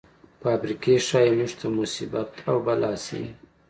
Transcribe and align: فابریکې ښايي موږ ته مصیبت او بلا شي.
فابریکې 0.41 0.93
ښايي 1.07 1.31
موږ 1.37 1.51
ته 1.59 1.67
مصیبت 1.77 2.29
او 2.49 2.55
بلا 2.65 2.91
شي. 3.05 3.21